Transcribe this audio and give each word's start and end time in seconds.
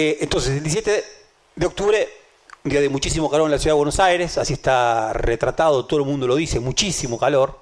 Eh, 0.00 0.18
entonces, 0.20 0.52
el 0.52 0.62
17 0.62 1.04
de 1.56 1.66
octubre, 1.66 2.08
día 2.62 2.80
de 2.80 2.88
muchísimo 2.88 3.28
calor 3.28 3.46
en 3.46 3.50
la 3.50 3.58
ciudad 3.58 3.74
de 3.74 3.78
Buenos 3.78 3.98
Aires, 3.98 4.38
así 4.38 4.52
está 4.52 5.12
retratado, 5.12 5.86
todo 5.86 5.98
el 5.98 6.06
mundo 6.06 6.28
lo 6.28 6.36
dice, 6.36 6.60
muchísimo 6.60 7.18
calor. 7.18 7.58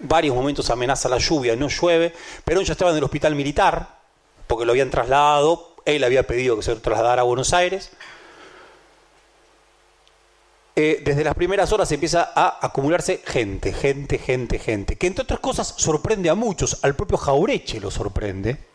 Varios 0.00 0.36
momentos 0.36 0.68
amenaza 0.68 1.08
la 1.08 1.16
lluvia, 1.16 1.56
no 1.56 1.68
llueve. 1.68 2.12
Perón 2.44 2.64
ya 2.64 2.72
estaba 2.72 2.90
en 2.90 2.98
el 2.98 3.04
hospital 3.04 3.34
militar, 3.34 4.00
porque 4.46 4.66
lo 4.66 4.72
habían 4.72 4.90
trasladado, 4.90 5.76
él 5.86 6.04
había 6.04 6.26
pedido 6.26 6.56
que 6.56 6.62
se 6.62 6.74
lo 6.74 6.80
trasladara 6.82 7.22
a 7.22 7.24
Buenos 7.24 7.54
Aires. 7.54 7.90
Eh, 10.76 11.00
desde 11.02 11.24
las 11.24 11.34
primeras 11.36 11.72
horas 11.72 11.90
empieza 11.90 12.32
a 12.34 12.66
acumularse 12.66 13.22
gente, 13.24 13.72
gente, 13.72 14.18
gente, 14.18 14.58
gente, 14.58 14.96
que 14.96 15.06
entre 15.06 15.22
otras 15.22 15.40
cosas 15.40 15.74
sorprende 15.78 16.28
a 16.28 16.34
muchos, 16.34 16.84
al 16.84 16.94
propio 16.94 17.16
Jaureche 17.16 17.80
lo 17.80 17.90
sorprende, 17.90 18.67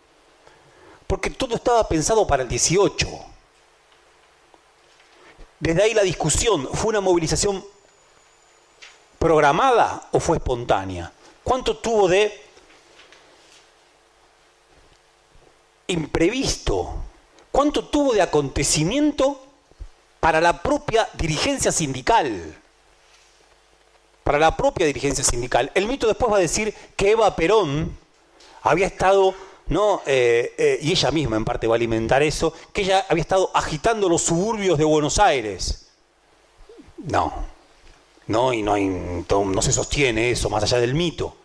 porque 1.13 1.29
todo 1.29 1.53
estaba 1.53 1.87
pensado 1.87 2.25
para 2.25 2.41
el 2.41 2.49
18. 2.49 3.07
Desde 5.59 5.83
ahí 5.83 5.93
la 5.93 6.01
discusión, 6.01 6.67
¿fue 6.73 6.89
una 6.89 7.01
movilización 7.01 7.63
programada 9.19 10.07
o 10.11 10.19
fue 10.19 10.37
espontánea? 10.37 11.13
¿Cuánto 11.43 11.77
tuvo 11.77 12.07
de 12.07 12.43
imprevisto? 15.85 16.95
¿Cuánto 17.51 17.85
tuvo 17.89 18.13
de 18.13 18.23
acontecimiento 18.23 19.39
para 20.19 20.41
la 20.41 20.63
propia 20.63 21.07
dirigencia 21.13 21.71
sindical? 21.71 22.57
Para 24.23 24.39
la 24.39 24.57
propia 24.57 24.87
dirigencia 24.87 25.23
sindical. 25.23 25.69
El 25.75 25.85
mito 25.85 26.07
después 26.07 26.33
va 26.33 26.37
a 26.37 26.39
decir 26.39 26.73
que 26.95 27.11
Eva 27.11 27.35
Perón 27.35 27.95
había 28.63 28.87
estado, 28.87 29.35
¿no? 29.67 30.01
Eh, 30.05 30.53
eh, 30.57 30.79
y 30.81 30.91
ella 30.91 31.11
misma 31.11 31.37
en 31.37 31.45
parte 31.45 31.67
va 31.67 31.75
a 31.75 31.77
alimentar 31.77 32.21
eso, 32.23 32.53
que 32.71 32.81
ella 32.81 33.05
había 33.09 33.21
estado 33.21 33.51
agitando 33.53 34.09
los 34.09 34.21
suburbios 34.21 34.77
de 34.77 34.83
Buenos 34.83 35.19
Aires. 35.19 35.87
No, 36.97 37.33
no, 38.27 38.53
y 38.53 38.61
no, 38.61 38.73
hay, 38.73 38.85
no 38.85 39.61
se 39.61 39.71
sostiene 39.71 40.31
eso 40.31 40.49
más 40.49 40.63
allá 40.63 40.79
del 40.79 40.93
mito. 40.93 41.35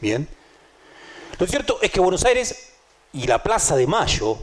Bien. 0.00 0.28
Lo 1.38 1.46
cierto 1.46 1.78
es 1.82 1.90
que 1.90 2.00
Buenos 2.00 2.24
Aires 2.24 2.72
y 3.12 3.26
la 3.26 3.42
Plaza 3.42 3.76
de 3.76 3.86
Mayo, 3.86 4.38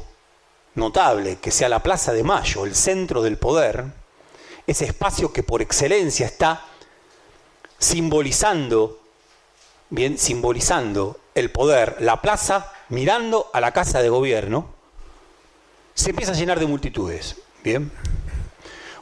notable 0.76 1.38
que 1.38 1.52
sea 1.52 1.70
la 1.70 1.82
Plaza 1.82 2.14
de 2.14 2.23
Mayo 2.23 2.66
el 2.66 2.76
centro 2.76 3.22
del 3.22 3.38
poder, 3.38 3.86
ese 4.66 4.86
espacio 4.86 5.32
que 5.32 5.44
por 5.44 5.62
excelencia 5.62 6.26
está 6.26 6.66
simbolizando, 7.80 9.00
bien, 9.90 10.18
simbolizando 10.18 11.20
el 11.36 11.52
poder, 11.52 11.98
la 12.00 12.22
plaza 12.22 12.73
mirando 12.90 13.50
a 13.54 13.62
la 13.62 13.72
casa 13.72 14.02
de 14.02 14.10
gobierno, 14.10 14.74
se 15.94 16.12
empieza 16.12 16.32
a 16.32 16.36
llenar 16.36 16.60
de 16.60 16.68
multitudes, 16.68 17.38
bien. 17.64 17.92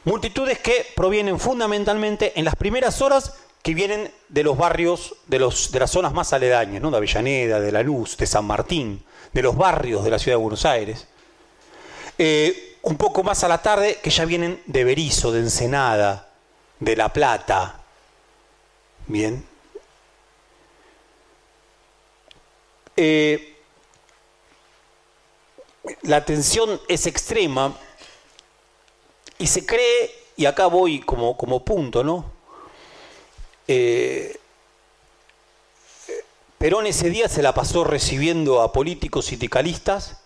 Multitudes 0.06 0.60
que 0.60 0.86
provienen 0.96 1.40
fundamentalmente 1.40 2.34
en 2.38 2.46
las 2.46 2.56
primeras 2.56 3.02
horas 3.02 3.34
que 3.62 3.74
vienen 3.74 4.12
de 4.30 4.44
los 4.44 4.56
barrios, 4.58 5.16
de, 5.26 5.40
los, 5.40 5.72
de 5.72 5.80
las 5.80 5.90
zonas 5.90 6.14
más 6.14 6.32
aledañas, 6.34 6.82
¿no? 6.82 6.92
de 6.92 6.98
Avellaneda, 6.98 7.60
de 7.60 7.72
La 7.72 7.82
Luz, 7.82 8.16
de 8.16 8.28
San 8.28 8.46
Martín, 8.46 9.04
de 9.34 9.42
los 9.42 9.58
barrios 9.58 10.04
de 10.04 10.12
la 10.12 10.20
ciudad 10.20 10.38
de 10.38 10.44
Buenos 10.44 10.66
Aires. 10.66 11.08
Eh, 12.18 12.78
un 12.84 12.98
poco 12.98 13.24
más 13.24 13.44
a 13.44 13.48
la 13.48 13.64
tarde, 13.64 14.00
que 14.02 14.12
ya 14.12 14.26
vienen 14.26 14.62
de 14.68 14.84
Berizo, 14.84 15.32
de 15.32 15.40
Ensenada, 15.40 16.30
de 16.80 16.96
La 16.96 17.10
Plata. 17.10 17.82
Bien. 19.08 19.44
Eh, 22.96 23.55
la 26.04 26.26
tensión 26.26 26.80
es 26.88 27.06
extrema 27.08 27.78
y 29.38 29.48
se 29.48 29.66
cree, 29.66 30.12
y 30.38 30.46
acá 30.46 30.68
voy 30.68 31.02
como, 31.02 31.38
como 31.38 31.64
punto, 31.64 32.04
¿no? 32.04 32.26
Eh, 33.68 34.40
Perón 36.58 36.88
ese 36.88 37.10
día 37.10 37.28
se 37.28 37.42
la 37.42 37.54
pasó 37.54 37.84
recibiendo 37.84 38.62
a 38.62 38.72
políticos 38.72 39.26
sindicalistas, 39.26 40.22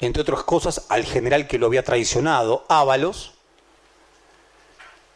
entre 0.00 0.22
otras 0.22 0.42
cosas 0.42 0.86
al 0.88 1.04
general 1.04 1.46
que 1.46 1.58
lo 1.58 1.66
había 1.66 1.84
traicionado, 1.84 2.64
Ábalos, 2.68 3.34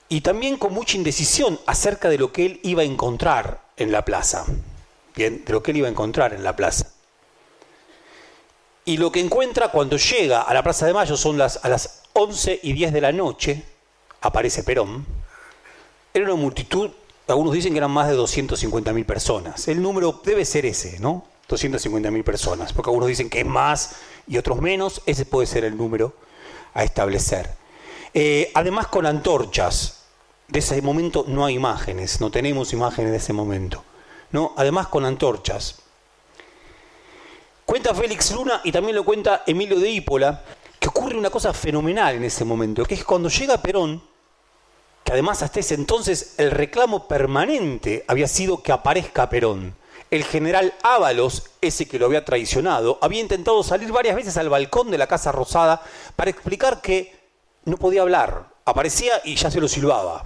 y 0.09 0.21
también 0.21 0.57
con 0.57 0.73
mucha 0.73 0.97
indecisión 0.97 1.59
acerca 1.67 2.09
de 2.09 2.19
lo 2.19 2.33
que 2.33 2.47
él 2.47 2.61
iba 2.63 2.83
a 2.83 2.87
encontrar 2.87 3.63
en 3.77 3.93
la 3.93 4.05
plaza. 4.05 4.45
Bien, 5.15 5.45
de 5.45 5.53
lo 5.53 5.63
que 5.63 5.73
él 5.73 5.79
iba 5.79 5.89
a 5.89 5.91
encontrar 5.91 6.33
en 6.33 6.45
la 6.45 6.55
plaza. 6.55 6.93
Y 8.89 8.97
lo 8.97 9.13
que 9.13 9.21
encuentra 9.21 9.69
cuando 9.69 9.99
llega 9.99 10.41
a 10.41 10.55
la 10.55 10.63
Plaza 10.63 10.87
de 10.87 10.95
Mayo 10.95 11.15
son 11.15 11.37
las, 11.37 11.63
a 11.63 11.69
las 11.69 12.05
11 12.15 12.61
y 12.63 12.73
10 12.73 12.95
de 12.95 13.03
la 13.03 13.13
noche, 13.13 13.63
aparece 14.23 14.63
Perón, 14.63 15.05
era 16.15 16.25
una 16.25 16.35
multitud 16.35 16.91
algunos 17.29 17.53
dicen 17.53 17.73
que 17.73 17.79
eran 17.79 17.91
más 17.91 18.09
de 18.09 18.17
250.000 18.17 19.05
personas. 19.05 19.69
El 19.69 19.83
número 19.83 20.23
debe 20.25 20.47
ser 20.47 20.65
ese, 20.65 20.99
¿no? 21.01 21.27
250.000 21.51 22.25
personas, 22.25 22.73
porque 22.73 22.89
algunos 22.89 23.09
dicen 23.09 23.29
que 23.29 23.41
es 23.41 23.47
más 23.47 23.97
y 24.27 24.39
otros 24.39 24.63
menos, 24.63 25.03
ese 25.05 25.27
puede 25.27 25.47
ser 25.47 25.65
el 25.65 25.77
número 25.77 26.15
a 26.73 26.83
establecer. 26.83 27.51
Eh, 28.15 28.51
además 28.55 28.87
con 28.87 29.05
antorchas, 29.05 30.05
de 30.49 30.61
ese 30.61 30.81
momento 30.81 31.27
no 31.29 31.45
hay 31.45 31.57
imágenes, 31.57 32.23
no 32.23 32.31
tenemos 32.31 32.73
imágenes 32.73 33.11
de 33.11 33.19
ese 33.19 33.35
momento. 33.35 33.85
¿no? 34.33 34.55
Además 34.57 34.89
con 34.89 35.05
antorchas. 35.05 35.83
Cuenta 37.69 37.95
Félix 37.95 38.33
Luna 38.33 38.63
y 38.65 38.73
también 38.73 38.97
lo 38.97 39.05
cuenta 39.05 39.43
Emilio 39.47 39.79
de 39.79 39.91
Ípola, 39.91 40.43
que 40.81 40.89
ocurre 40.89 41.19
una 41.19 41.29
cosa 41.29 41.53
fenomenal 41.53 42.15
en 42.15 42.25
ese 42.25 42.43
momento, 42.43 42.83
que 42.87 42.95
es 42.95 43.05
cuando 43.05 43.29
llega 43.29 43.61
Perón, 43.61 44.03
que 45.05 45.13
además 45.13 45.43
hasta 45.43 45.61
ese 45.61 45.75
entonces 45.75 46.37
el 46.39 46.51
reclamo 46.51 47.07
permanente 47.07 48.07
había 48.09 48.27
sido 48.27 48.63
que 48.63 48.73
aparezca 48.73 49.29
Perón. 49.29 49.77
El 50.11 50.25
general 50.25 50.73
Ábalos, 50.83 51.51
ese 51.61 51.87
que 51.87 51.99
lo 51.99 52.07
había 52.07 52.25
traicionado, 52.25 52.99
había 53.03 53.21
intentado 53.21 53.63
salir 53.63 53.93
varias 53.93 54.17
veces 54.17 54.39
al 54.39 54.49
balcón 54.49 54.91
de 54.91 54.97
la 54.97 55.07
Casa 55.07 55.31
Rosada 55.31 55.83
para 56.17 56.31
explicar 56.31 56.81
que 56.81 57.15
no 57.67 57.77
podía 57.77 58.01
hablar. 58.01 58.47
Aparecía 58.65 59.21
y 59.25 59.35
ya 59.35 59.51
se 59.51 59.61
lo 59.61 59.69
silbaba. 59.69 60.25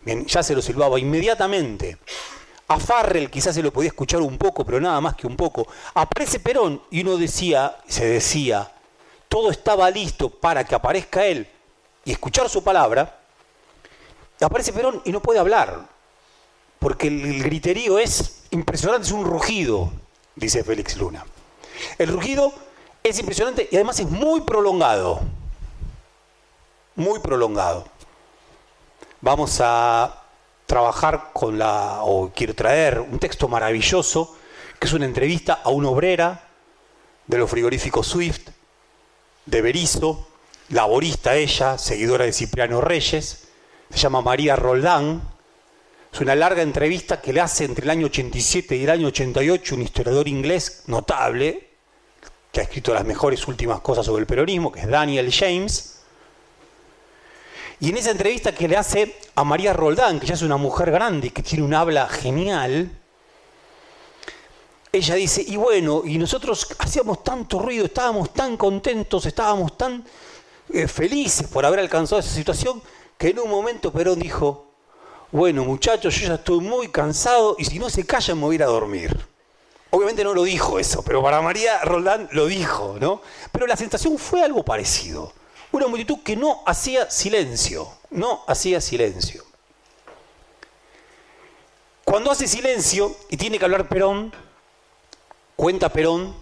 Bien, 0.00 0.26
ya 0.26 0.42
se 0.42 0.56
lo 0.56 0.62
silbaba 0.62 0.98
inmediatamente. 0.98 1.98
A 2.72 2.80
Farrell 2.80 3.30
quizás 3.30 3.54
se 3.54 3.62
lo 3.62 3.70
podía 3.70 3.88
escuchar 3.88 4.22
un 4.22 4.38
poco, 4.38 4.64
pero 4.64 4.80
nada 4.80 4.98
más 4.98 5.14
que 5.14 5.26
un 5.26 5.36
poco. 5.36 5.66
Aparece 5.92 6.40
Perón 6.40 6.80
y 6.90 7.02
uno 7.02 7.18
decía, 7.18 7.76
se 7.86 8.06
decía, 8.06 8.72
todo 9.28 9.50
estaba 9.50 9.90
listo 9.90 10.30
para 10.30 10.64
que 10.64 10.74
aparezca 10.74 11.26
él 11.26 11.46
y 12.02 12.12
escuchar 12.12 12.48
su 12.48 12.64
palabra, 12.64 13.20
aparece 14.40 14.72
Perón 14.72 15.02
y 15.04 15.12
no 15.12 15.20
puede 15.20 15.38
hablar, 15.38 15.86
porque 16.78 17.08
el 17.08 17.42
griterío 17.42 17.98
es 17.98 18.44
impresionante, 18.50 19.06
es 19.06 19.12
un 19.12 19.26
rugido, 19.26 19.92
dice 20.34 20.64
Félix 20.64 20.96
Luna. 20.96 21.26
El 21.98 22.08
rugido 22.08 22.54
es 23.02 23.18
impresionante 23.18 23.68
y 23.70 23.76
además 23.76 24.00
es 24.00 24.08
muy 24.08 24.40
prolongado, 24.40 25.20
muy 26.96 27.20
prolongado. 27.20 27.84
Vamos 29.20 29.60
a 29.62 30.21
trabajar 30.72 31.32
con 31.34 31.58
la, 31.58 31.98
o 32.00 32.32
quiero 32.34 32.54
traer 32.54 32.98
un 32.98 33.18
texto 33.18 33.46
maravilloso, 33.46 34.38
que 34.80 34.86
es 34.86 34.94
una 34.94 35.04
entrevista 35.04 35.60
a 35.62 35.68
una 35.68 35.90
obrera 35.90 36.48
de 37.26 37.36
los 37.36 37.50
frigoríficos 37.50 38.06
Swift, 38.06 38.48
de 39.44 39.60
Berizo, 39.60 40.28
laborista 40.70 41.36
ella, 41.36 41.76
seguidora 41.76 42.24
de 42.24 42.32
Cipriano 42.32 42.80
Reyes, 42.80 43.48
se 43.90 43.98
llama 43.98 44.22
María 44.22 44.56
Roldán. 44.56 45.20
Es 46.10 46.20
una 46.22 46.34
larga 46.34 46.62
entrevista 46.62 47.20
que 47.20 47.34
le 47.34 47.42
hace 47.42 47.66
entre 47.66 47.84
el 47.84 47.90
año 47.90 48.06
87 48.06 48.74
y 48.74 48.84
el 48.84 48.90
año 48.90 49.08
88 49.08 49.74
un 49.74 49.82
historiador 49.82 50.26
inglés 50.26 50.84
notable, 50.86 51.68
que 52.50 52.60
ha 52.60 52.62
escrito 52.62 52.94
las 52.94 53.04
mejores 53.04 53.46
últimas 53.46 53.82
cosas 53.82 54.06
sobre 54.06 54.22
el 54.22 54.26
peronismo, 54.26 54.72
que 54.72 54.80
es 54.80 54.88
Daniel 54.88 55.30
James. 55.30 55.91
Y 57.82 57.88
en 57.88 57.96
esa 57.96 58.12
entrevista 58.12 58.54
que 58.54 58.68
le 58.68 58.76
hace 58.76 59.16
a 59.34 59.42
María 59.42 59.72
Roldán, 59.72 60.20
que 60.20 60.26
ya 60.28 60.34
es 60.34 60.42
una 60.42 60.56
mujer 60.56 60.92
grande, 60.92 61.30
que 61.30 61.42
tiene 61.42 61.64
un 61.64 61.74
habla 61.74 62.08
genial, 62.08 62.92
ella 64.92 65.16
dice, 65.16 65.44
y 65.44 65.56
bueno, 65.56 66.02
y 66.04 66.16
nosotros 66.16 66.68
hacíamos 66.78 67.24
tanto 67.24 67.58
ruido, 67.58 67.86
estábamos 67.86 68.32
tan 68.32 68.56
contentos, 68.56 69.26
estábamos 69.26 69.76
tan 69.76 70.04
eh, 70.72 70.86
felices 70.86 71.48
por 71.48 71.66
haber 71.66 71.80
alcanzado 71.80 72.20
esa 72.20 72.32
situación, 72.32 72.80
que 73.18 73.30
en 73.30 73.40
un 73.40 73.50
momento 73.50 73.92
Perón 73.92 74.20
dijo, 74.20 74.68
bueno 75.32 75.64
muchachos, 75.64 76.14
yo 76.14 76.28
ya 76.28 76.34
estoy 76.34 76.60
muy 76.60 76.86
cansado 76.86 77.56
y 77.58 77.64
si 77.64 77.80
no 77.80 77.90
se 77.90 78.06
callan 78.06 78.38
me 78.38 78.44
voy 78.44 78.54
a 78.54 78.58
ir 78.58 78.62
a 78.62 78.66
dormir. 78.66 79.26
Obviamente 79.90 80.22
no 80.22 80.34
lo 80.34 80.44
dijo 80.44 80.78
eso, 80.78 81.02
pero 81.02 81.20
para 81.20 81.42
María 81.42 81.80
Roldán 81.80 82.28
lo 82.30 82.46
dijo, 82.46 82.96
¿no? 83.00 83.22
Pero 83.50 83.66
la 83.66 83.76
sensación 83.76 84.18
fue 84.18 84.40
algo 84.40 84.64
parecido. 84.64 85.32
Una 85.72 85.86
multitud 85.88 86.18
que 86.22 86.36
no 86.36 86.62
hacía 86.66 87.10
silencio, 87.10 87.88
no 88.10 88.44
hacía 88.46 88.80
silencio. 88.80 89.44
Cuando 92.04 92.30
hace 92.30 92.46
silencio 92.46 93.16
y 93.30 93.36
tiene 93.36 93.58
que 93.58 93.64
hablar 93.64 93.88
Perón, 93.88 94.32
cuenta 95.56 95.88
Perón 95.88 96.34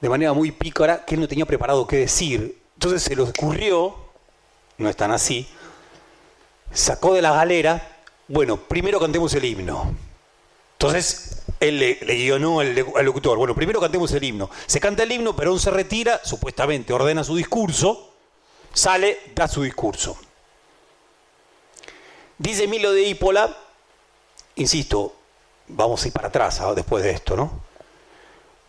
de 0.00 0.08
manera 0.08 0.32
muy 0.32 0.52
pícara 0.52 1.04
que 1.04 1.14
él 1.14 1.20
no 1.20 1.28
tenía 1.28 1.46
preparado 1.46 1.86
qué 1.86 1.96
decir. 1.96 2.62
Entonces 2.74 3.02
se 3.02 3.16
le 3.16 3.22
ocurrió, 3.22 3.96
no 4.78 4.88
es 4.88 4.96
tan 4.96 5.10
así, 5.10 5.48
sacó 6.72 7.14
de 7.14 7.22
la 7.22 7.32
galera, 7.32 8.02
bueno, 8.28 8.56
primero 8.56 9.00
cantemos 9.00 9.34
el 9.34 9.44
himno. 9.44 9.94
Entonces 10.74 11.42
él 11.58 11.78
le, 11.78 11.94
guionó 11.94 12.60
al, 12.60 12.74
locutor, 13.04 13.38
bueno, 13.38 13.54
primero 13.54 13.80
cantemos 13.80 14.12
el 14.12 14.22
himno. 14.22 14.50
Se 14.66 14.78
canta 14.78 15.02
el 15.02 15.12
himno, 15.12 15.34
Perón 15.34 15.58
se 15.58 15.70
retira, 15.70 16.20
supuestamente 16.22 16.92
ordena 16.92 17.24
su 17.24 17.34
discurso, 17.34 18.13
sale, 18.74 19.18
da 19.34 19.48
su 19.48 19.62
discurso. 19.62 20.18
Dice 22.36 22.64
Emilio 22.64 22.92
de 22.92 23.02
Hípola, 23.02 23.56
insisto, 24.56 25.14
vamos 25.68 26.02
a 26.04 26.08
ir 26.08 26.12
para 26.12 26.28
atrás 26.28 26.60
ah, 26.60 26.74
después 26.74 27.02
de 27.02 27.12
esto, 27.12 27.36
¿no? 27.36 27.62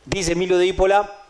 Dice 0.06 0.34
Emilio 0.34 0.58
de 0.58 0.68
Hípola 0.68 1.24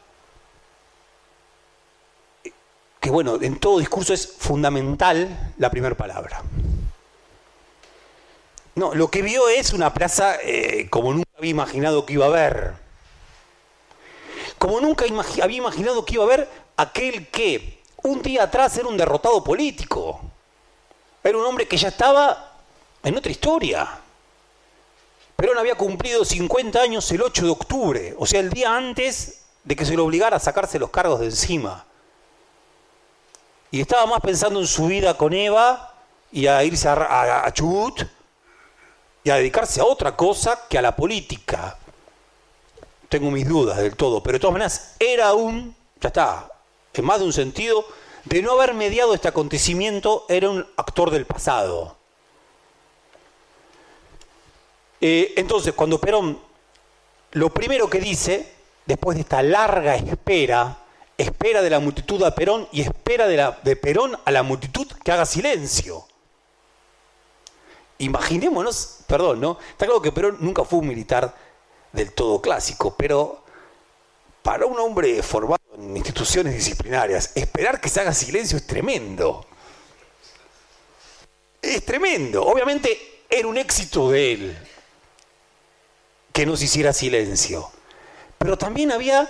que, 2.99 3.09
bueno, 3.09 3.39
en 3.41 3.59
todo 3.59 3.79
discurso 3.79 4.13
es 4.13 4.27
fundamental 4.27 5.53
la 5.57 5.69
primera 5.69 5.95
palabra. 5.95 6.41
No, 8.73 8.93
lo 8.93 9.09
que 9.09 9.21
vio 9.21 9.47
es 9.47 9.71
una 9.73 9.93
plaza 9.93 10.35
eh, 10.41 10.89
como 10.89 11.13
nunca 11.13 11.29
había 11.37 11.51
imaginado 11.51 12.05
que 12.05 12.13
iba 12.13 12.25
a 12.25 12.29
haber. 12.29 12.73
Como 14.57 14.81
nunca 14.81 15.05
había 15.05 15.57
imaginado 15.57 16.03
que 16.03 16.15
iba 16.15 16.23
a 16.23 16.27
haber 16.27 16.49
aquel 16.75 17.27
que 17.27 17.79
un 18.05 18.21
día 18.21 18.43
atrás 18.43 18.77
era 18.77 18.87
un 18.87 18.97
derrotado 18.97 19.43
político. 19.43 20.21
Era 21.23 21.37
un 21.37 21.45
hombre 21.45 21.67
que 21.67 21.77
ya 21.77 21.87
estaba 21.87 22.53
en 23.03 23.17
otra 23.17 23.31
historia. 23.31 23.87
Perón 25.35 25.57
había 25.57 25.75
cumplido 25.75 26.23
50 26.23 26.79
años 26.79 27.11
el 27.11 27.21
8 27.21 27.45
de 27.45 27.51
octubre, 27.51 28.15
o 28.17 28.25
sea, 28.25 28.39
el 28.39 28.51
día 28.51 28.75
antes 28.75 29.45
de 29.63 29.75
que 29.75 29.85
se 29.85 29.95
lo 29.95 30.05
obligara 30.05 30.37
a 30.37 30.39
sacarse 30.39 30.79
los 30.79 30.91
cargos 30.91 31.19
de 31.19 31.25
encima. 31.25 31.83
Y 33.71 33.81
estaba 33.81 34.05
más 34.05 34.21
pensando 34.21 34.59
en 34.59 34.67
su 34.67 34.85
vida 34.85 35.17
con 35.17 35.33
Eva 35.33 35.93
y 36.31 36.47
a 36.47 36.63
irse 36.63 36.87
a, 36.87 37.45
a 37.45 37.53
Chubut 37.53 38.03
y 39.23 39.29
a 39.31 39.35
dedicarse 39.35 39.81
a 39.81 39.85
otra 39.85 40.15
cosa 40.15 40.67
que 40.69 40.77
a 40.77 40.81
la 40.81 40.95
política. 40.95 41.77
Tengo 43.09 43.31
mis 43.31 43.47
dudas 43.47 43.77
del 43.77 43.95
todo, 43.95 44.21
pero 44.21 44.33
de 44.33 44.39
todas 44.39 44.53
maneras 44.53 44.95
era 44.99 45.33
un, 45.33 45.75
ya 45.99 46.07
está, 46.07 46.54
en 46.97 47.05
más 47.05 47.19
de 47.19 47.25
un 47.25 47.33
sentido, 47.33 47.85
de 48.25 48.41
no 48.41 48.53
haber 48.53 48.73
mediado 48.73 49.13
este 49.13 49.27
acontecimiento, 49.27 50.25
era 50.29 50.49
un 50.49 50.65
actor 50.77 51.11
del 51.11 51.25
pasado. 51.25 51.95
Eh, 54.99 55.33
entonces, 55.37 55.73
cuando 55.73 55.99
Perón, 55.99 56.39
lo 57.31 57.49
primero 57.49 57.89
que 57.89 57.99
dice, 57.99 58.51
después 58.85 59.15
de 59.15 59.21
esta 59.21 59.43
larga 59.43 59.95
espera, 59.95 60.79
espera 61.17 61.61
de 61.61 61.69
la 61.69 61.79
multitud 61.79 62.23
a 62.23 62.33
Perón 62.33 62.67
y 62.71 62.81
espera 62.81 63.27
de, 63.27 63.53
de 63.63 63.75
Perón 63.75 64.17
a 64.25 64.31
la 64.31 64.43
multitud 64.43 64.87
que 65.03 65.11
haga 65.11 65.25
silencio. 65.25 66.05
Imaginémonos, 67.99 68.99
perdón, 69.07 69.39
¿no? 69.39 69.57
Está 69.69 69.85
claro 69.85 70.01
que 70.01 70.11
Perón 70.11 70.37
nunca 70.39 70.63
fue 70.63 70.79
un 70.79 70.87
militar 70.87 71.35
del 71.93 72.11
todo 72.11 72.41
clásico, 72.41 72.95
pero 72.97 73.44
para 74.45 74.67
un 74.67 74.77
hombre 74.77 75.23
formado 75.23 75.63
en 75.75 75.97
instituciones 75.97 76.53
disciplinarias, 76.53 77.31
esperar 77.33 77.81
que 77.81 77.89
se 77.89 77.99
haga 77.99 78.13
silencio 78.13 78.59
es 78.59 78.67
tremendo. 78.67 79.43
Es 81.59 81.83
tremendo. 81.83 82.45
Obviamente 82.45 83.23
era 83.27 83.47
un 83.47 83.57
éxito 83.57 84.11
de 84.11 84.33
él 84.33 84.57
que 86.31 86.45
no 86.45 86.55
se 86.55 86.65
hiciera 86.65 86.93
silencio. 86.93 87.71
Pero 88.37 88.55
también 88.55 88.91
había 88.91 89.27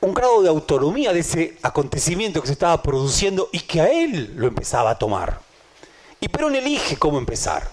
un 0.00 0.14
grado 0.14 0.40
de 0.40 0.48
autonomía 0.48 1.12
de 1.12 1.20
ese 1.20 1.58
acontecimiento 1.60 2.40
que 2.40 2.46
se 2.46 2.54
estaba 2.54 2.82
produciendo 2.82 3.50
y 3.52 3.60
que 3.60 3.82
a 3.82 3.92
él 3.92 4.32
lo 4.34 4.46
empezaba 4.46 4.92
a 4.92 4.98
tomar. 4.98 5.42
Y 6.20 6.28
Perón 6.28 6.56
elige 6.56 6.96
cómo 6.96 7.18
empezar. 7.18 7.70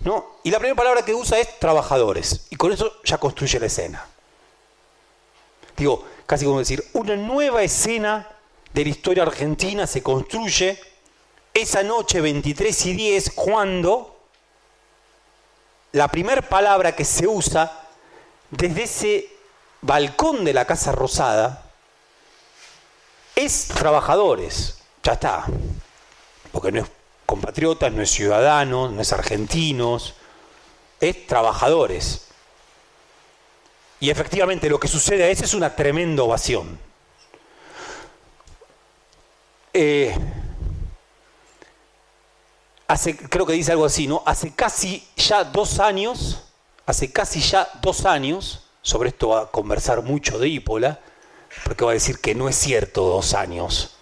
¿no? 0.00 0.26
Y 0.42 0.50
la 0.50 0.58
primera 0.58 0.76
palabra 0.76 1.02
que 1.02 1.14
usa 1.14 1.38
es 1.38 1.58
trabajadores. 1.58 2.48
Y 2.50 2.56
con 2.56 2.70
eso 2.70 3.00
ya 3.02 3.16
construye 3.16 3.58
la 3.58 3.66
escena. 3.66 4.12
Digo, 5.82 6.04
casi 6.26 6.44
como 6.44 6.60
decir, 6.60 6.88
una 6.92 7.16
nueva 7.16 7.64
escena 7.64 8.28
de 8.72 8.84
la 8.84 8.90
historia 8.90 9.24
argentina 9.24 9.84
se 9.84 10.00
construye 10.00 10.78
esa 11.52 11.82
noche 11.82 12.20
23 12.20 12.86
y 12.86 12.92
10 12.92 13.30
cuando 13.32 14.16
la 15.90 16.06
primera 16.06 16.40
palabra 16.40 16.94
que 16.94 17.04
se 17.04 17.26
usa 17.26 17.88
desde 18.48 18.84
ese 18.84 19.28
balcón 19.80 20.44
de 20.44 20.54
la 20.54 20.66
Casa 20.66 20.92
Rosada 20.92 21.68
es 23.34 23.66
trabajadores. 23.66 24.78
Ya 25.02 25.14
está. 25.14 25.46
Porque 26.52 26.70
no 26.70 26.82
es 26.82 26.86
compatriotas, 27.26 27.92
no 27.92 28.02
es 28.02 28.10
ciudadanos, 28.12 28.92
no 28.92 29.02
es 29.02 29.12
argentinos, 29.12 30.14
es 31.00 31.26
trabajadores. 31.26 32.28
Y 34.02 34.10
efectivamente 34.10 34.68
lo 34.68 34.80
que 34.80 34.88
sucede 34.88 35.22
a 35.22 35.28
ese 35.28 35.44
es 35.44 35.54
una 35.54 35.76
tremenda 35.76 36.24
ovación. 36.24 36.76
Eh, 39.72 40.12
hace, 42.88 43.16
creo 43.16 43.46
que 43.46 43.52
dice 43.52 43.70
algo 43.70 43.84
así, 43.84 44.08
¿no? 44.08 44.24
Hace 44.26 44.52
casi 44.56 45.06
ya 45.16 45.44
dos 45.44 45.78
años, 45.78 46.42
hace 46.84 47.12
casi 47.12 47.40
ya 47.40 47.68
dos 47.80 48.04
años, 48.04 48.64
sobre 48.82 49.10
esto 49.10 49.28
va 49.28 49.42
a 49.42 49.46
conversar 49.46 50.02
mucho 50.02 50.36
de 50.36 50.48
Ípola, 50.48 50.98
porque 51.62 51.84
va 51.84 51.92
a 51.92 51.94
decir 51.94 52.18
que 52.18 52.34
no 52.34 52.48
es 52.48 52.56
cierto 52.56 53.02
dos 53.02 53.34
años 53.34 53.94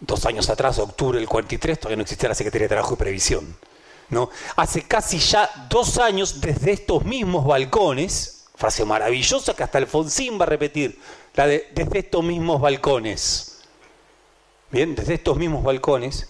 dos 0.00 0.26
años 0.26 0.50
atrás, 0.50 0.78
octubre 0.78 1.18
del 1.18 1.26
43, 1.26 1.80
todavía 1.80 1.96
no 1.96 2.02
existía 2.02 2.28
la 2.28 2.34
Secretaría 2.34 2.66
de 2.66 2.68
Trabajo 2.68 2.92
y 2.92 2.96
Previsión. 2.98 3.56
¿no? 4.10 4.28
Hace 4.56 4.82
casi 4.82 5.18
ya 5.18 5.48
dos 5.70 5.96
años, 5.96 6.42
desde 6.42 6.72
estos 6.72 7.02
mismos 7.06 7.46
balcones, 7.46 8.33
frase 8.54 8.84
maravillosa 8.84 9.54
que 9.54 9.62
hasta 9.62 9.78
Alfonsín 9.78 10.38
va 10.38 10.44
a 10.44 10.48
repetir, 10.48 10.98
la 11.34 11.46
de 11.46 11.68
desde 11.72 11.98
estos 11.98 12.22
mismos 12.22 12.60
balcones. 12.60 13.62
Bien, 14.70 14.94
desde 14.94 15.14
estos 15.14 15.36
mismos 15.36 15.62
balcones. 15.62 16.28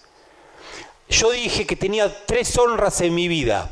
Yo 1.08 1.30
dije 1.30 1.66
que 1.66 1.76
tenía 1.76 2.24
tres 2.26 2.58
honras 2.58 3.00
en 3.00 3.14
mi 3.14 3.28
vida. 3.28 3.70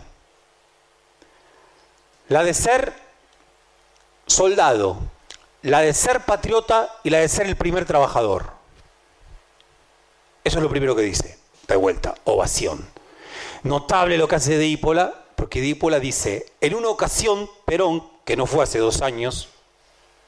La 2.28 2.44
de 2.44 2.54
ser 2.54 2.92
soldado, 4.26 4.98
la 5.62 5.80
de 5.80 5.94
ser 5.94 6.24
patriota 6.24 6.94
y 7.02 7.10
la 7.10 7.18
de 7.18 7.28
ser 7.28 7.46
el 7.46 7.56
primer 7.56 7.84
trabajador. 7.84 8.52
Eso 10.44 10.58
es 10.58 10.62
lo 10.62 10.70
primero 10.70 10.94
que 10.96 11.02
dice. 11.02 11.38
De 11.68 11.76
vuelta, 11.76 12.14
ovación. 12.24 12.86
Notable 13.62 14.18
lo 14.18 14.28
que 14.28 14.36
hace 14.36 14.58
Dípola, 14.58 15.14
porque 15.36 15.60
Dípola 15.60 16.00
dice, 16.00 16.52
en 16.60 16.74
una 16.74 16.88
ocasión, 16.88 17.48
Perón, 17.64 18.11
que 18.24 18.36
no 18.36 18.46
fue 18.46 18.64
hace 18.64 18.78
dos 18.78 19.02
años, 19.02 19.48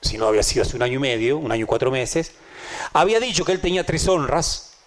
sino 0.00 0.26
había 0.26 0.42
sido 0.42 0.62
hace 0.62 0.76
un 0.76 0.82
año 0.82 0.94
y 0.94 0.98
medio, 0.98 1.38
un 1.38 1.52
año 1.52 1.64
y 1.64 1.66
cuatro 1.66 1.90
meses, 1.90 2.32
había 2.92 3.20
dicho 3.20 3.44
que 3.44 3.52
él 3.52 3.60
tenía 3.60 3.84
tres 3.84 4.06
honras 4.08 4.78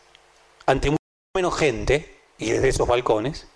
ante 0.65 0.91
mucha 0.91 1.03
menos 1.35 1.57
gente, 1.57 2.19
y 2.37 2.51
desde 2.51 2.69
esos 2.69 2.87
balcones, 2.87 3.47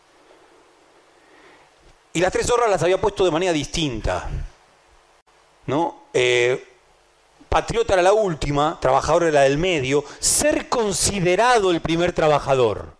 y 2.14 2.20
las 2.20 2.32
tres 2.32 2.50
honras 2.50 2.70
las 2.70 2.84
había 2.84 3.00
puesto 3.00 3.24
de 3.24 3.32
manera 3.32 3.54
distinta. 3.54 4.30
¿no? 5.66 6.04
Eh, 6.14 6.68
patriota 7.48 7.94
era 7.94 8.02
la 8.02 8.14
última, 8.14 8.78
trabajador 8.82 9.24
era 9.24 9.32
la 9.32 9.42
del 9.42 9.58
medio, 9.58 10.04
ser 10.20 10.70
considerado 10.70 11.72
el 11.72 11.82
primer 11.82 12.14
trabajador. 12.14 12.96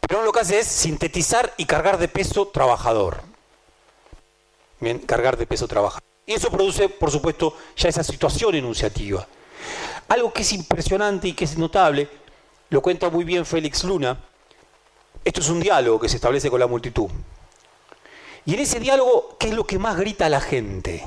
Pero 0.00 0.22
lo 0.22 0.32
que 0.32 0.40
hace 0.40 0.60
es 0.60 0.66
sintetizar 0.66 1.52
y 1.56 1.66
cargar 1.66 1.98
de 1.98 2.08
peso 2.08 2.48
trabajador. 2.48 3.20
Cargar 5.06 5.36
de 5.36 5.46
peso 5.46 5.66
trabajador. 5.66 6.02
Y 6.26 6.32
eso 6.32 6.50
produce, 6.50 6.88
por 6.88 7.10
supuesto, 7.10 7.56
ya 7.76 7.88
esa 7.88 8.02
situación 8.02 8.54
enunciativa. 8.54 9.26
Algo 10.08 10.32
que 10.32 10.42
es 10.42 10.52
impresionante 10.52 11.28
y 11.28 11.32
que 11.32 11.44
es 11.44 11.56
notable, 11.56 12.08
lo 12.70 12.82
cuenta 12.82 13.10
muy 13.10 13.24
bien 13.24 13.46
Félix 13.46 13.84
Luna, 13.84 14.18
esto 15.24 15.40
es 15.40 15.48
un 15.48 15.60
diálogo 15.60 15.98
que 16.00 16.08
se 16.08 16.16
establece 16.16 16.50
con 16.50 16.60
la 16.60 16.66
multitud. 16.66 17.08
Y 18.44 18.54
en 18.54 18.60
ese 18.60 18.78
diálogo, 18.78 19.36
¿qué 19.40 19.48
es 19.48 19.54
lo 19.54 19.66
que 19.66 19.78
más 19.78 19.96
grita 19.96 20.28
la 20.28 20.40
gente? 20.40 21.04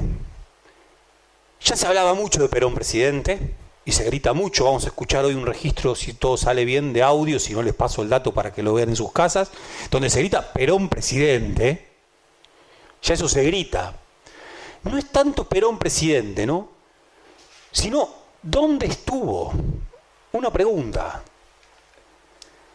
Ya 1.61 1.75
se 1.75 1.87
hablaba 1.87 2.13
mucho 2.13 2.41
de 2.41 2.49
Perón 2.49 2.75
presidente 2.75 3.55
y 3.85 3.93
se 3.93 4.03
grita 4.05 4.33
mucho. 4.33 4.65
Vamos 4.65 4.83
a 4.85 4.87
escuchar 4.87 5.23
hoy 5.23 5.35
un 5.35 5.45
registro, 5.45 5.95
si 5.95 6.13
todo 6.13 6.35
sale 6.35 6.65
bien, 6.65 6.91
de 6.91 7.03
audio, 7.03 7.39
si 7.39 7.53
no 7.53 7.61
les 7.61 7.73
paso 7.73 8.01
el 8.01 8.09
dato 8.09 8.33
para 8.33 8.51
que 8.53 8.63
lo 8.63 8.73
vean 8.73 8.89
en 8.89 8.95
sus 8.95 9.11
casas, 9.11 9.51
donde 9.89 10.09
se 10.09 10.19
grita 10.19 10.51
Perón 10.51 10.89
presidente. 10.89 11.88
Ya 13.01 13.13
eso 13.13 13.29
se 13.29 13.43
grita. 13.43 13.93
No 14.83 14.97
es 14.97 15.11
tanto 15.11 15.47
Perón 15.47 15.77
presidente, 15.77 16.45
¿no? 16.45 16.69
Sino, 17.71 18.09
¿dónde 18.41 18.87
estuvo? 18.87 19.53
Una 20.31 20.51
pregunta. 20.51 21.23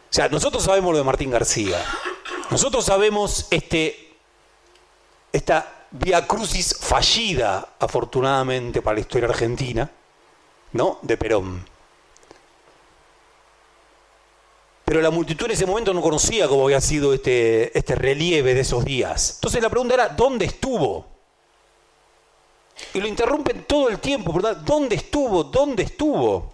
O 0.09 0.13
sea, 0.13 0.29
nosotros 0.29 0.63
sabemos 0.63 0.91
lo 0.91 0.97
de 0.99 1.03
Martín 1.03 1.31
García. 1.31 1.83
Nosotros 2.49 2.85
sabemos 2.85 3.47
este, 3.49 4.15
esta 5.33 5.87
Via 5.91 6.27
Crucis 6.27 6.75
fallida, 6.77 7.75
afortunadamente 7.79 8.81
para 8.81 8.95
la 8.95 9.01
historia 9.01 9.29
argentina, 9.29 9.89
¿no? 10.73 10.99
de 11.01 11.15
Perón. 11.15 11.74
Pero 14.85 15.01
la 15.01 15.09
multitud 15.09 15.45
en 15.45 15.51
ese 15.51 15.65
momento 15.65 15.93
no 15.93 16.01
conocía 16.01 16.47
cómo 16.47 16.65
había 16.65 16.79
sido 16.79 17.13
este, 17.13 17.75
este 17.77 17.95
relieve 17.95 18.53
de 18.53 18.61
esos 18.61 18.85
días. 18.85 19.33
Entonces 19.35 19.61
la 19.61 19.69
pregunta 19.69 19.95
era, 19.95 20.09
¿dónde 20.09 20.45
estuvo? 20.45 21.07
Y 22.93 22.99
lo 22.99 23.07
interrumpen 23.07 23.63
todo 23.63 23.89
el 23.89 23.99
tiempo, 23.99 24.31
¿verdad? 24.31 24.57
¿Dónde 24.57 24.95
estuvo? 24.95 25.43
¿Dónde 25.43 25.83
estuvo? 25.83 26.53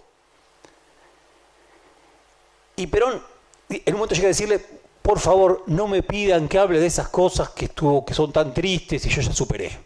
Y 2.76 2.86
Perón 2.86 3.22
en 3.68 3.94
un 3.94 4.00
momento 4.00 4.14
llega 4.14 4.26
a 4.26 4.28
decirle, 4.28 4.64
por 5.02 5.18
favor, 5.18 5.64
no 5.66 5.88
me 5.88 6.02
pidan 6.02 6.48
que 6.48 6.58
hable 6.58 6.78
de 6.78 6.86
esas 6.86 7.08
cosas 7.08 7.50
que, 7.50 7.66
estuvo, 7.66 8.04
que 8.04 8.14
son 8.14 8.32
tan 8.32 8.54
tristes 8.54 9.04
y 9.04 9.08
yo 9.08 9.20
ya 9.20 9.32
superé. 9.32 9.78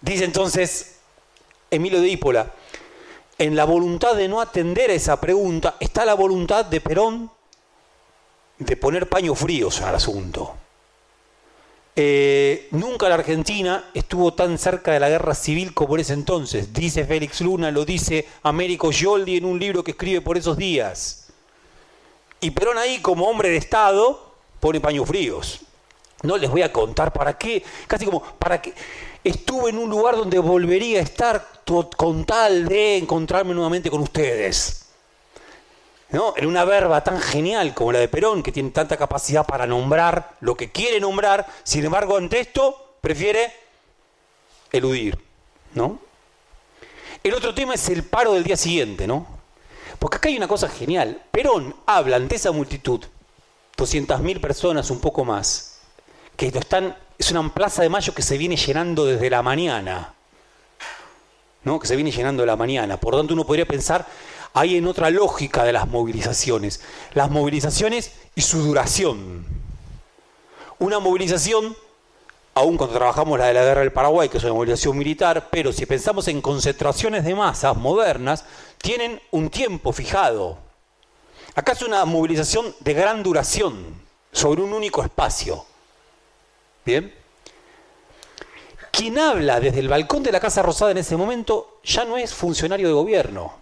Dice 0.00 0.24
entonces 0.24 0.96
Emilio 1.70 2.00
de 2.00 2.08
Ípola, 2.08 2.52
en 3.38 3.56
la 3.56 3.64
voluntad 3.64 4.14
de 4.14 4.28
no 4.28 4.40
atender 4.40 4.90
a 4.90 4.94
esa 4.94 5.20
pregunta 5.20 5.76
está 5.80 6.04
la 6.04 6.14
voluntad 6.14 6.64
de 6.64 6.80
Perón 6.80 7.30
de 8.58 8.76
poner 8.76 9.08
paños 9.08 9.38
fríos 9.38 9.80
al 9.82 9.94
asunto. 9.94 10.54
Eh, 11.98 12.68
nunca 12.72 13.08
la 13.08 13.14
Argentina 13.14 13.90
estuvo 13.94 14.34
tan 14.34 14.58
cerca 14.58 14.92
de 14.92 15.00
la 15.00 15.08
guerra 15.08 15.34
civil 15.34 15.74
como 15.74 15.94
en 15.94 16.00
ese 16.00 16.12
entonces. 16.12 16.72
Dice 16.72 17.04
Félix 17.04 17.40
Luna, 17.40 17.70
lo 17.70 17.84
dice 17.84 18.26
Américo 18.42 18.90
Gioldi 18.90 19.36
en 19.36 19.44
un 19.44 19.58
libro 19.58 19.82
que 19.82 19.92
escribe 19.92 20.20
por 20.20 20.36
esos 20.36 20.56
días. 20.56 21.28
Y 22.40 22.50
Perón 22.50 22.76
ahí, 22.76 23.00
como 23.00 23.26
hombre 23.26 23.48
de 23.48 23.56
Estado, 23.56 24.34
pone 24.60 24.80
paños 24.80 25.08
fríos. 25.08 25.60
No 26.22 26.36
les 26.36 26.50
voy 26.50 26.62
a 26.62 26.72
contar 26.72 27.12
para 27.12 27.36
qué, 27.36 27.62
casi 27.86 28.04
como 28.04 28.22
para 28.22 28.60
qué 28.60 28.74
estuve 29.28 29.70
en 29.70 29.78
un 29.78 29.90
lugar 29.90 30.16
donde 30.16 30.38
volvería 30.38 31.00
a 31.00 31.02
estar 31.02 31.46
con 31.96 32.24
tal 32.24 32.66
de 32.66 32.96
encontrarme 32.98 33.54
nuevamente 33.54 33.90
con 33.90 34.00
ustedes. 34.00 34.82
¿No? 36.10 36.34
En 36.36 36.46
una 36.46 36.64
verba 36.64 37.02
tan 37.02 37.20
genial 37.20 37.74
como 37.74 37.92
la 37.92 37.98
de 37.98 38.08
Perón, 38.08 38.42
que 38.42 38.52
tiene 38.52 38.70
tanta 38.70 38.96
capacidad 38.96 39.44
para 39.44 39.66
nombrar 39.66 40.36
lo 40.40 40.56
que 40.56 40.70
quiere 40.70 41.00
nombrar, 41.00 41.46
sin 41.64 41.84
embargo, 41.84 42.16
ante 42.16 42.38
esto 42.38 42.94
prefiere 43.00 43.52
eludir. 44.70 45.18
¿no? 45.74 45.98
El 47.22 47.34
otro 47.34 47.54
tema 47.54 47.74
es 47.74 47.88
el 47.88 48.04
paro 48.04 48.32
del 48.34 48.44
día 48.44 48.56
siguiente, 48.56 49.06
¿no? 49.06 49.26
Porque 49.98 50.18
acá 50.18 50.28
hay 50.28 50.36
una 50.36 50.48
cosa 50.48 50.68
genial. 50.68 51.22
Perón 51.30 51.74
habla 51.86 52.16
ante 52.16 52.36
esa 52.36 52.52
multitud, 52.52 53.04
200.000 53.76 54.40
personas, 54.40 54.90
un 54.90 55.00
poco 55.00 55.24
más, 55.24 55.80
que 56.36 56.46
están, 56.48 56.96
es 57.18 57.30
una 57.30 57.48
plaza 57.52 57.82
de 57.82 57.88
mayo 57.88 58.14
que 58.14 58.22
se 58.22 58.36
viene 58.38 58.56
llenando 58.56 59.04
desde 59.04 59.30
la 59.30 59.42
mañana. 59.42 60.14
¿no? 61.66 61.80
Que 61.80 61.88
se 61.88 61.96
viene 61.96 62.12
llenando 62.12 62.42
de 62.42 62.46
la 62.46 62.56
mañana. 62.56 62.96
Por 62.96 63.12
lo 63.12 63.18
tanto, 63.18 63.34
uno 63.34 63.44
podría 63.44 63.66
pensar 63.66 64.06
ahí 64.54 64.76
en 64.76 64.86
otra 64.86 65.10
lógica 65.10 65.64
de 65.64 65.72
las 65.72 65.88
movilizaciones. 65.88 66.80
Las 67.12 67.28
movilizaciones 67.28 68.12
y 68.36 68.42
su 68.42 68.62
duración. 68.62 69.44
Una 70.78 71.00
movilización, 71.00 71.76
aún 72.54 72.76
cuando 72.76 72.96
trabajamos 72.96 73.38
la 73.38 73.46
de 73.46 73.54
la 73.54 73.64
guerra 73.64 73.80
del 73.80 73.92
Paraguay, 73.92 74.28
que 74.28 74.38
es 74.38 74.44
una 74.44 74.52
movilización 74.52 74.96
militar, 74.96 75.48
pero 75.50 75.72
si 75.72 75.86
pensamos 75.86 76.28
en 76.28 76.40
concentraciones 76.40 77.24
de 77.24 77.34
masas 77.34 77.76
modernas, 77.76 78.44
tienen 78.78 79.20
un 79.32 79.50
tiempo 79.50 79.92
fijado. 79.92 80.58
Acá 81.56 81.72
es 81.72 81.82
una 81.82 82.04
movilización 82.04 82.76
de 82.78 82.94
gran 82.94 83.24
duración 83.24 84.00
sobre 84.30 84.62
un 84.62 84.72
único 84.72 85.02
espacio. 85.02 85.64
¿Bien? 86.86 87.12
Quien 88.92 89.18
habla 89.18 89.60
desde 89.60 89.80
el 89.80 89.88
balcón 89.88 90.22
de 90.22 90.32
la 90.32 90.40
Casa 90.40 90.62
Rosada 90.62 90.92
en 90.92 90.98
ese 90.98 91.16
momento 91.16 91.80
ya 91.84 92.04
no 92.04 92.16
es 92.16 92.32
funcionario 92.32 92.86
de 92.86 92.94
gobierno. 92.94 93.52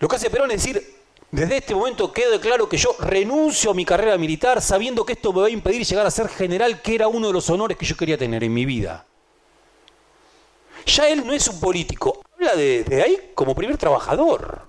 Lo 0.00 0.08
que 0.08 0.16
hace 0.16 0.30
Perón 0.30 0.50
es 0.50 0.62
decir, 0.62 0.96
desde 1.30 1.58
este 1.58 1.74
momento 1.74 2.12
queda 2.12 2.40
claro 2.40 2.68
que 2.68 2.78
yo 2.78 2.96
renuncio 2.98 3.70
a 3.70 3.74
mi 3.74 3.84
carrera 3.84 4.18
militar 4.18 4.60
sabiendo 4.62 5.04
que 5.04 5.12
esto 5.12 5.32
me 5.32 5.42
va 5.42 5.46
a 5.46 5.50
impedir 5.50 5.84
llegar 5.84 6.06
a 6.06 6.10
ser 6.10 6.28
general, 6.28 6.80
que 6.82 6.94
era 6.94 7.06
uno 7.06 7.28
de 7.28 7.34
los 7.34 7.48
honores 7.50 7.76
que 7.76 7.86
yo 7.86 7.96
quería 7.96 8.18
tener 8.18 8.42
en 8.42 8.52
mi 8.52 8.64
vida. 8.64 9.04
Ya 10.86 11.08
él 11.08 11.24
no 11.24 11.34
es 11.34 11.46
un 11.46 11.60
político, 11.60 12.22
habla 12.34 12.56
de, 12.56 13.02
ahí 13.04 13.32
como 13.34 13.54
primer 13.54 13.76
trabajador. 13.76 14.62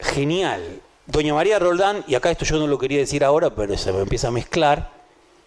Genial. 0.00 0.82
Doña 1.06 1.34
María 1.34 1.58
Roldán, 1.58 2.02
y 2.08 2.14
acá 2.14 2.30
esto 2.30 2.46
yo 2.46 2.58
no 2.58 2.66
lo 2.66 2.78
quería 2.78 2.98
decir 2.98 3.24
ahora, 3.24 3.54
pero 3.54 3.76
se 3.76 3.92
me 3.92 4.00
empieza 4.00 4.28
a 4.28 4.30
mezclar, 4.30 4.90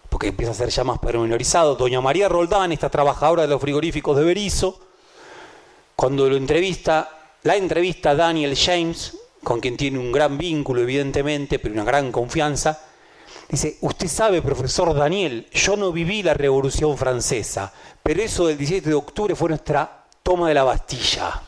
porque 0.08 0.28
empieza 0.28 0.52
a 0.52 0.54
ser 0.54 0.68
ya 0.68 0.84
más 0.84 1.00
pormenorizado. 1.00 1.74
Doña 1.74 2.00
María 2.00 2.28
Roldán, 2.28 2.70
esta 2.70 2.88
trabajadora 2.88 3.42
de 3.42 3.48
los 3.48 3.60
frigoríficos 3.60 4.16
de 4.16 4.22
Berizo, 4.22 4.78
cuando 5.96 6.30
lo 6.30 6.36
entrevista, 6.36 7.10
la 7.42 7.56
entrevista 7.56 8.14
Daniel 8.14 8.56
James, 8.56 9.18
con 9.42 9.58
quien 9.58 9.76
tiene 9.76 9.98
un 9.98 10.12
gran 10.12 10.38
vínculo, 10.38 10.82
evidentemente, 10.82 11.58
pero 11.58 11.74
una 11.74 11.82
gran 11.82 12.12
confianza, 12.12 12.80
dice, 13.48 13.78
usted 13.80 14.06
sabe, 14.06 14.42
profesor 14.42 14.94
Daniel, 14.94 15.48
yo 15.52 15.76
no 15.76 15.90
viví 15.90 16.22
la 16.22 16.34
Revolución 16.34 16.96
Francesa, 16.96 17.72
pero 18.00 18.22
eso 18.22 18.46
del 18.46 18.58
17 18.58 18.88
de 18.88 18.94
octubre 18.94 19.34
fue 19.34 19.48
nuestra 19.48 20.04
toma 20.22 20.46
de 20.46 20.54
la 20.54 20.62
Bastilla 20.62 21.47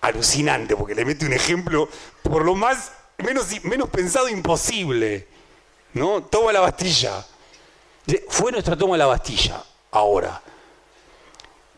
alucinante, 0.00 0.76
porque 0.76 0.94
le 0.94 1.04
mete 1.04 1.26
un 1.26 1.32
ejemplo 1.32 1.88
por 2.22 2.44
lo 2.44 2.54
más 2.54 2.92
menos, 3.18 3.46
menos 3.64 3.88
pensado 3.88 4.28
imposible. 4.28 5.28
¿No? 5.92 6.22
Toma 6.22 6.52
la 6.52 6.60
Bastilla. 6.60 7.24
Fue 8.28 8.52
nuestra 8.52 8.76
toma 8.76 8.94
de 8.94 8.98
la 8.98 9.06
Bastilla. 9.06 9.62
Ahora, 9.90 10.40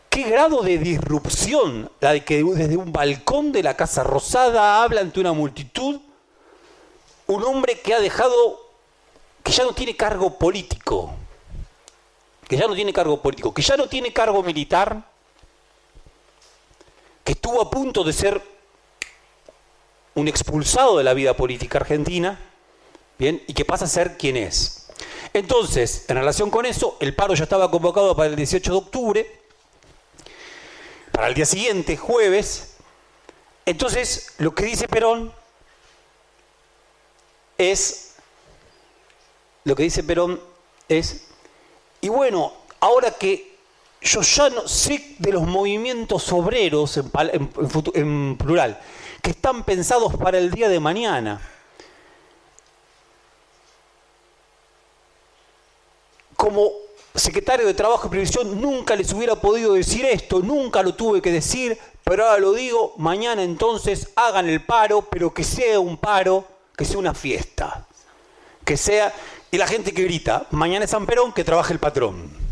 ¿qué 0.09 0.23
grado 0.23 0.61
de 0.61 0.77
disrupción 0.77 1.91
la 1.99 2.13
de 2.13 2.23
que 2.23 2.43
desde 2.43 2.77
un 2.77 2.93
balcón 2.93 3.51
de 3.51 3.63
la 3.63 3.75
Casa 3.75 4.03
Rosada 4.03 4.83
habla 4.83 5.01
ante 5.01 5.19
una 5.19 5.33
multitud 5.33 5.99
un 7.27 7.43
hombre 7.43 7.79
que 7.79 7.93
ha 7.93 7.99
dejado, 7.99 8.59
que 9.43 9.51
ya 9.51 9.63
no 9.63 9.73
tiene 9.73 9.95
cargo 9.95 10.37
político, 10.37 11.13
que 12.47 12.57
ya 12.57 12.67
no 12.67 12.75
tiene 12.75 12.93
cargo 12.93 13.21
político, 13.21 13.53
que 13.53 13.61
ya 13.61 13.77
no 13.77 13.87
tiene 13.87 14.11
cargo 14.11 14.43
militar, 14.43 15.03
que 17.23 17.33
estuvo 17.33 17.61
a 17.61 17.69
punto 17.69 18.03
de 18.03 18.13
ser 18.13 18.41
un 20.15 20.27
expulsado 20.27 20.97
de 20.97 21.03
la 21.03 21.13
vida 21.13 21.35
política 21.35 21.79
argentina, 21.79 22.39
bien, 23.17 23.43
y 23.47 23.53
que 23.53 23.65
pasa 23.65 23.85
a 23.85 23.87
ser 23.87 24.17
quien 24.17 24.37
es. 24.37 24.87
Entonces, 25.33 26.05
en 26.07 26.17
relación 26.17 26.51
con 26.51 26.65
eso, 26.65 26.97
el 26.99 27.15
paro 27.15 27.33
ya 27.33 27.43
estaba 27.43 27.71
convocado 27.71 28.15
para 28.15 28.29
el 28.29 28.35
18 28.35 28.71
de 28.71 28.77
octubre, 28.77 29.41
para 31.11 31.27
el 31.27 31.33
día 31.33 31.45
siguiente, 31.45 31.97
jueves. 31.97 32.75
Entonces, 33.65 34.33
lo 34.37 34.53
que 34.53 34.65
dice 34.65 34.87
Perón 34.87 35.33
es, 37.57 38.15
lo 39.63 39.75
que 39.75 39.83
dice 39.83 40.03
Perón 40.03 40.39
es, 40.89 41.27
y 42.01 42.09
bueno, 42.09 42.53
ahora 42.79 43.11
que 43.11 43.52
yo 44.03 44.21
ya 44.21 44.49
no 44.49 44.67
sé 44.67 45.15
de 45.17 45.31
los 45.31 45.43
movimientos 45.43 46.31
obreros 46.33 46.99
en, 47.93 48.37
plural, 48.37 48.79
que 49.21 49.31
están 49.31 49.63
pensados 49.63 50.15
para 50.17 50.37
el 50.37 50.51
día 50.51 50.67
de 50.67 50.79
mañana. 50.79 51.41
Como 56.35 56.71
secretario 57.15 57.65
de 57.65 57.73
Trabajo 57.73 58.07
y 58.07 58.09
Previsión 58.09 58.59
nunca 58.59 58.95
les 58.95 59.13
hubiera 59.13 59.35
podido 59.35 59.73
decir 59.73 60.03
esto, 60.03 60.39
nunca 60.39 60.83
lo 60.83 60.95
tuve 60.95 61.21
que 61.21 61.31
decir, 61.31 61.77
pero 62.03 62.25
ahora 62.25 62.39
lo 62.39 62.51
digo, 62.51 62.95
mañana 62.97 63.43
entonces 63.43 64.09
hagan 64.15 64.49
el 64.49 64.65
paro, 64.65 65.03
pero 65.03 65.33
que 65.33 65.45
sea 65.45 65.79
un 65.79 65.95
paro, 65.95 66.45
que 66.75 66.83
sea 66.83 66.97
una 66.97 67.13
fiesta, 67.13 67.87
que 68.65 68.75
sea, 68.75 69.13
y 69.49 69.57
la 69.57 69.67
gente 69.67 69.93
que 69.93 70.03
grita, 70.03 70.47
mañana 70.51 70.83
es 70.83 70.91
San 70.91 71.05
Perón, 71.05 71.31
que 71.31 71.45
trabaje 71.45 71.71
el 71.71 71.79
patrón. 71.79 72.42